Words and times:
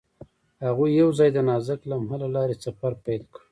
هغوی 0.65 0.91
یوځای 1.01 1.29
د 1.33 1.37
نازک 1.47 1.81
لمحه 1.89 2.17
له 2.23 2.29
لارې 2.35 2.55
سفر 2.65 2.91
پیل 3.05 3.23
کړ. 3.33 3.41